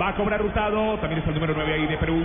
[0.00, 0.98] Va a cobrar Hurtado.
[0.98, 2.22] También es el número 9 ahí de Perú.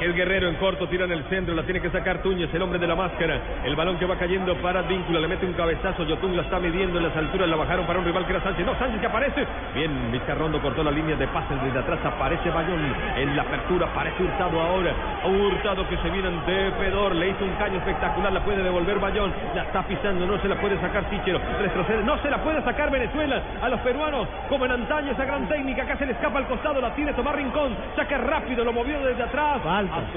[0.00, 2.78] El Guerrero en corto tira en el centro, la tiene que sacar Túñez, el hombre
[2.78, 3.38] de la máscara.
[3.64, 6.04] El balón que va cayendo para Víncula, le mete un cabezazo.
[6.04, 8.64] Yotun la está midiendo en las alturas, la bajaron para un rival que era Sánchez.
[8.64, 9.46] No, Sánchez que aparece.
[9.74, 11.98] Bien, Vizcarrondo cortó la línea de pases desde atrás.
[12.02, 12.80] Aparece Bayón
[13.16, 14.94] en la apertura, aparece Hurtado ahora.
[15.26, 19.32] Hurtado que se viene de Fedor, le hizo un caño espectacular, la puede devolver Bayón.
[19.54, 21.40] La está pisando, no se la puede sacar Tichero.
[21.60, 25.46] Retrocede, no se la puede sacar Venezuela a los peruanos, como en antaño esa gran
[25.46, 25.82] técnica.
[25.82, 27.76] Acá se le escapa al costado, la tiene Tomás Rincón.
[27.96, 29.60] Saca rápido, lo movió desde atrás.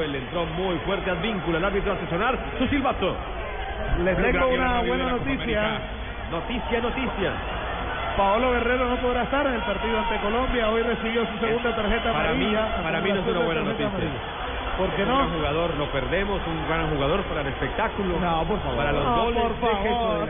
[0.07, 1.57] Le entró muy fuerte al vínculo.
[1.57, 3.15] El árbitro hace sonar su silbato.
[4.03, 5.63] Les tengo una buena noticia.
[6.31, 7.31] Noticia, noticia.
[8.17, 10.69] Paolo Guerrero no podrá estar en el partido ante Colombia.
[10.69, 12.83] Hoy recibió su segunda tarjeta Para mí, amarilla.
[12.83, 13.87] para mí no es una buena noticia.
[13.87, 14.11] amarilla.
[14.77, 15.17] ¿Por qué Un no?
[15.17, 18.19] gran jugador, lo perdemos, un gran jugador para el espectáculo.
[18.19, 18.77] No, por favor.
[18.77, 19.41] Para los No, goles.
[19.43, 20.27] por favor.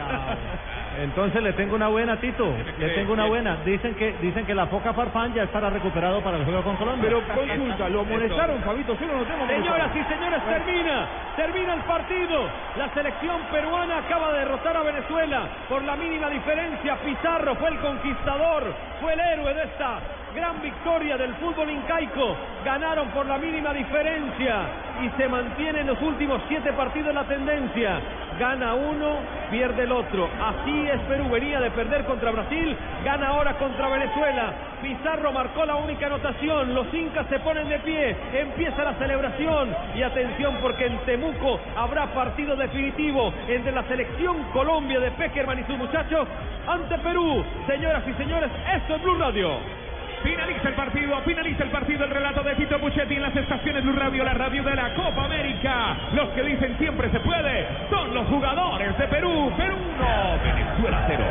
[1.02, 2.54] Entonces le tengo una buena, Tito.
[2.80, 3.58] Le tengo una buena.
[3.66, 7.10] Dicen que dicen que la foca Farfán ya estará recuperado para el juego con Colombia.
[7.10, 8.94] Pero consulta, lo amonestaron, Fabito.
[8.94, 12.48] No tengo Señoras y señores, termina, termina el partido.
[12.78, 16.96] La selección peruana acaba de derrotar a Venezuela por la mínima diferencia.
[17.04, 20.00] Pizarro fue el conquistador, fue el héroe de esta
[20.36, 22.36] gran victoria del fútbol incaico.
[22.64, 24.62] Ganaron por la mínima diferencia
[25.02, 28.00] y se mantiene en los últimos siete partidos la tendencia.
[28.40, 29.18] Gana uno,
[29.52, 30.28] pierde el otro.
[30.42, 34.54] Así es Perú, venía de perder contra Brasil, gana ahora contra Venezuela.
[34.82, 40.04] Pizarro marcó la única anotación, los incas se ponen de pie, empieza la celebración y
[40.04, 45.78] atención porque en Temuco habrá partido definitivo entre la selección Colombia de Peckerman y sus
[45.78, 46.28] muchachos
[46.68, 47.44] ante Perú.
[47.68, 49.83] Señoras y señores, esto es Blue Radio.
[50.24, 53.94] Finaliza el partido, finaliza el partido, el relato de Tito Puchetti en las estaciones Blue
[53.94, 55.98] Radio, la radio de la Copa América.
[56.14, 59.52] Los que dicen siempre se puede son los jugadores de Perú.
[59.58, 61.24] Perú 1, Venezuela 0.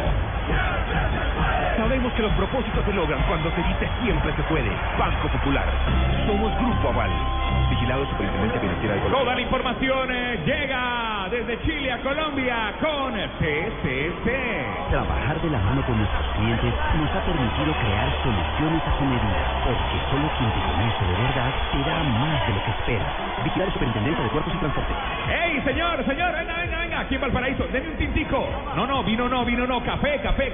[1.83, 4.71] Sabemos que los propósitos se logran cuando se dice siempre se puede.
[4.97, 5.67] Banco Popular.
[6.29, 7.11] Somos Grupo Aval.
[7.71, 9.19] Vigilado Superintendencia Financiera de Colombia.
[9.19, 14.31] Toda la información eh, llega desde Chile a Colombia con TCC.
[14.91, 19.43] Trabajar de la mano con nuestros clientes nos ha permitido crear soluciones a su medida,
[19.67, 23.07] porque solo quien te conoce de verdad te da más de lo que espera.
[23.43, 24.93] Vigilar Superintendencia de Puertos y Transporte.
[25.31, 26.33] ¡Ey, señor, señor!
[26.35, 27.01] Venga, venga, venga.
[27.01, 28.49] Aquí en Valparaíso, denme un tintico.
[28.75, 29.83] No, no, vino no, vino no.
[29.85, 30.53] Café, café.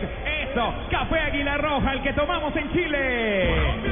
[0.50, 3.87] Eso, café Águila Roja, el que tomamos en Chile.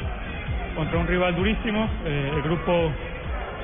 [0.76, 1.90] contra un rival durísimo.
[2.06, 2.92] Eh, el grupo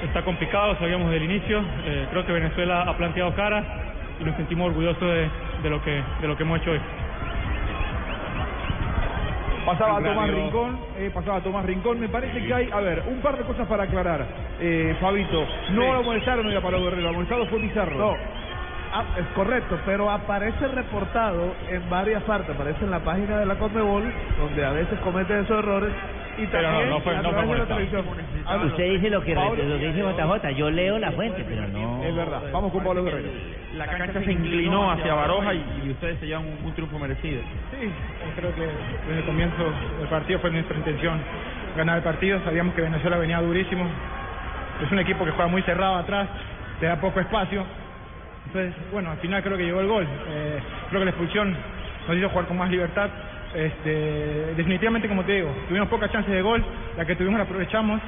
[0.04, 1.64] está complicado, sabíamos del inicio.
[1.86, 3.64] Eh, creo que Venezuela ha planteado cara
[4.20, 5.30] y nos sentimos orgullosos de,
[5.64, 6.80] de lo que de lo que hemos hecho hoy.
[9.66, 10.14] Pasaba Radio.
[10.14, 12.00] Tomás Rincón, eh, pasaba Tomás Rincón.
[12.00, 14.24] Me parece que hay, a ver, un par de cosas para aclarar.
[14.60, 17.98] Eh, Fabito, no lo molestaron hoy a Pablo Guerrero, lo molestado fue Pizarro.
[17.98, 18.14] No,
[18.94, 22.54] ah, es correcto, pero aparece reportado en varias partes.
[22.54, 24.04] Aparece en la página de la Conmebol,
[24.38, 25.92] donde a veces cometen esos errores.
[26.38, 28.06] Y Pero también no fue- a no fue de la televisión.
[28.46, 31.68] Ah, Usted dice lo que, Pablo- lo que dice JJ, yo leo la fuente, pero
[31.68, 32.04] no.
[32.04, 33.30] Es verdad, vamos con Pablo Guerrero.
[33.76, 37.42] La cancha se inclinó hacia Baroja y, y ustedes se llevan un, un triunfo merecido.
[37.72, 37.90] Sí,
[38.36, 39.64] creo que desde el comienzo
[40.00, 41.20] del partido fue nuestra intención
[41.76, 42.40] ganar el partido.
[42.44, 43.86] Sabíamos que Venezuela venía durísimo.
[44.84, 46.28] Es un equipo que juega muy cerrado atrás,
[46.80, 47.64] te da poco espacio.
[48.48, 50.04] Entonces, bueno, al final creo que llegó el gol.
[50.30, 51.56] Eh, creo que la expulsión
[52.08, 53.10] nos hizo jugar con más libertad.
[53.56, 56.64] Este, definitivamente, como te digo, tuvimos pocas chances de gol,
[56.98, 58.02] la que tuvimos la aprovechamos.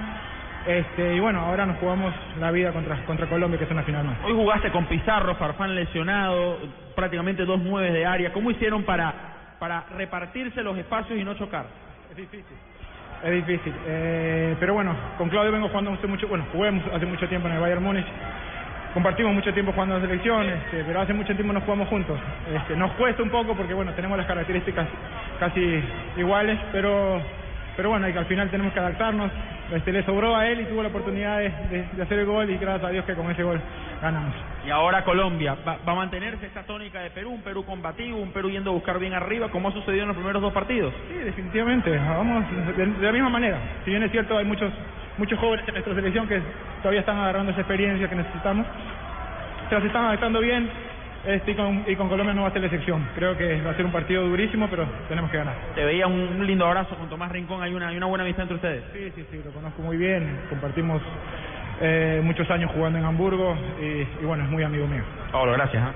[0.68, 4.04] Este, y bueno, ahora nos jugamos la vida contra, contra Colombia, que es una final
[4.04, 4.18] más.
[4.26, 6.58] Hoy jugaste con Pizarro, Farfán lesionado,
[6.94, 8.34] prácticamente dos nueve de área.
[8.34, 9.14] ¿Cómo hicieron para,
[9.60, 11.66] para repartirse los espacios y no chocar?
[12.12, 12.58] Es difícil.
[13.24, 13.74] Es difícil.
[13.88, 17.54] Eh, pero bueno, con Claudio vengo jugando hace mucho, bueno, jugué hace mucho tiempo en
[17.56, 18.06] el Bayern Múnich.
[18.94, 22.20] Compartimos mucho tiempo jugando en selección, este, pero hace mucho tiempo no jugamos juntos.
[22.54, 24.88] Este, nos cuesta un poco porque bueno, tenemos las características
[25.40, 25.84] casi
[26.18, 27.22] iguales, pero
[27.76, 29.30] pero bueno, y que al final tenemos que adaptarnos.
[29.72, 32.50] Este, le sobró a él y tuvo la oportunidad de, de- de hacer el gol
[32.50, 33.62] y gracias a Dios que con ese gol
[34.02, 34.34] ganamos.
[34.66, 37.32] Y ahora Colombia, ¿va, va a mantenerse esta tónica de Perú?
[37.32, 40.18] Un Perú combativo, un Perú yendo a buscar bien arriba, como ha sucedido en los
[40.18, 40.92] primeros dos partidos.
[41.08, 42.46] Sí, definitivamente, vamos
[42.76, 43.58] de, de la misma manera.
[43.86, 44.72] Si bien es cierto, hay muchos
[45.18, 46.42] muchos jóvenes en nuestra selección que
[46.82, 48.66] todavía están agarrando esa experiencia que necesitamos.
[49.70, 50.70] Se las están adaptando bien
[51.26, 53.06] este, y, con, y con Colombia no va a ser la excepción.
[53.16, 55.56] Creo que va a ser un partido durísimo, pero tenemos que ganar.
[55.76, 58.56] Te veía un, lindo abrazo con Tomás Rincón, hay una, hay una buena amistad entre
[58.56, 58.84] ustedes.
[58.94, 61.02] Sí, sí, sí, lo conozco muy bien, compartimos
[61.82, 65.04] eh, muchos años jugando en Hamburgo y, y bueno, es muy amigo mío.
[65.32, 65.84] Pablo, gracias.
[65.84, 65.94] ¿ah?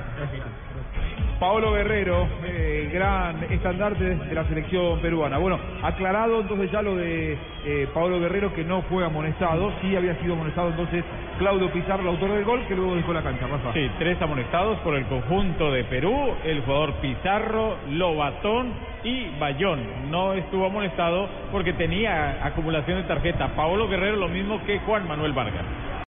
[1.42, 5.40] Paolo Guerrero, eh, gran estandarte de la selección peruana.
[5.40, 7.36] Bueno, aclarado entonces ya lo de
[7.66, 11.04] eh, Paolo Guerrero que no fue amonestado, sí había sido amonestado entonces
[11.40, 13.48] Claudio Pizarro, el autor del gol, que luego dejó la cancha.
[13.48, 13.74] Rafa.
[13.74, 18.74] Sí, tres amonestados por el conjunto de Perú, el jugador Pizarro, Lobatón
[19.04, 20.12] y Bayón.
[20.12, 23.48] No estuvo amonestado porque tenía acumulación de tarjeta.
[23.56, 25.66] Paolo Guerrero lo mismo que Juan Manuel Vargas.